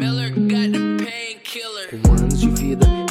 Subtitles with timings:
[0.00, 2.09] Miller got the painkiller.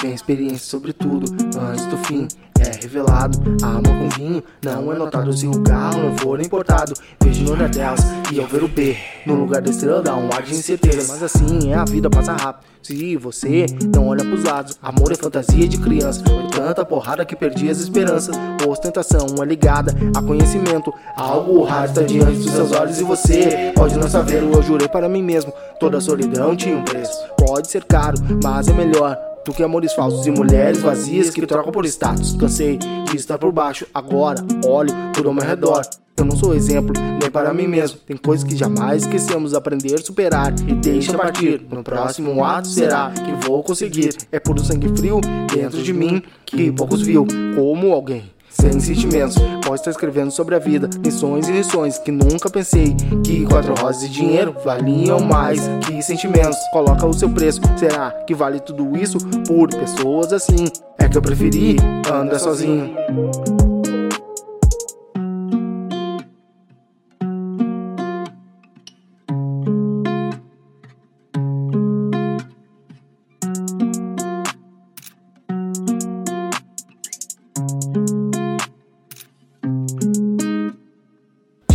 [0.09, 1.31] Vem experiência sobre tudo.
[1.55, 2.27] Antes do fim,
[2.59, 3.37] é revelado.
[3.61, 5.31] Amor com vinho não é notado.
[5.37, 8.01] Se o carro não for importado, vejo no olhar delas
[8.31, 8.97] e ao ver o B
[9.27, 11.13] no lugar da estrela dá um ar de incerteza.
[11.13, 12.67] Mas assim é a vida, passa rápido.
[12.81, 16.23] Se você não olha pros lados, amor é fantasia de criança.
[16.25, 18.35] Foi tanta porrada que perdi as esperanças.
[18.67, 20.91] Ostentação é ligada a conhecimento.
[21.15, 24.41] Algo raro está diante dos seus olhos e você pode não saber.
[24.41, 27.15] Eu jurei para mim mesmo: toda solidão tinha um preço.
[27.37, 31.71] Pode ser caro, mas é melhor do que amores falsos e mulheres vazias que trocam
[31.71, 32.35] por status.
[32.35, 35.81] Cansei de estar por baixo, agora olho tudo ao meu redor.
[36.19, 37.97] Eu não sou exemplo, nem para mim mesmo.
[38.05, 41.65] Tem coisas que jamais esquecemos, aprender, superar e deixa partir.
[41.71, 44.15] No próximo ato será que vou conseguir.
[44.29, 45.21] É puro sangue frio
[45.53, 48.29] dentro de mim que poucos viu como alguém.
[48.59, 52.93] Sem sentimentos, pode estar escrevendo sobre a vida, lições e lições que nunca pensei
[53.23, 56.57] que quatro rosas e dinheiro valiam mais que sentimentos.
[56.73, 60.65] Coloca o seu preço, será que vale tudo isso por pessoas assim?
[60.97, 61.77] É que eu preferi
[62.11, 62.95] andar sozinho.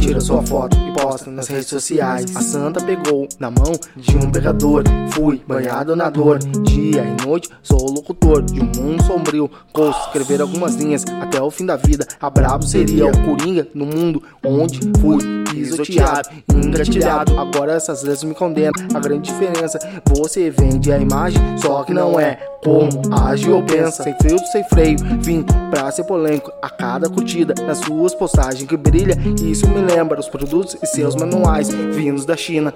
[0.05, 2.37] Tira sua foto e posta nas redes sociais.
[2.37, 4.85] A santa pegou na mão de um pegador.
[5.13, 6.41] Fui banhado na dor.
[6.63, 9.51] Dia e noite sou locutor de um mundo sombrio.
[9.73, 12.07] Posso escrever algumas linhas até o fim da vida.
[12.21, 17.39] A brabo seria o coringa no mundo onde fui pisoteado, engatilhado.
[17.39, 18.73] Agora essas letras me condenam.
[18.95, 24.03] A grande diferença, você vende a imagem, só que não é como age ou pensa.
[24.03, 26.53] Sem filtro, sem freio, vim pra ser polêmico.
[26.63, 31.15] A cada curtida nas suas postagens que brilha, isso me lembra os produtos e seus
[31.15, 32.73] manuais vindos da China.